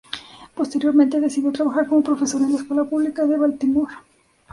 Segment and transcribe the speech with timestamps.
[0.55, 3.93] Posteriormente decidió trabajar como profesor en la escuela pública de Baltimore.